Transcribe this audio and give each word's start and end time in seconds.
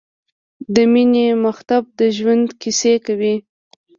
د 0.73 0.75
مینې 0.91 1.27
مخبت 1.45 1.85
د 1.99 2.01
ژوند 2.17 2.47
کیسې 2.61 2.93
کوی 3.05 3.35